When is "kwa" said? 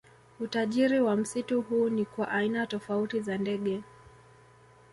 2.05-2.29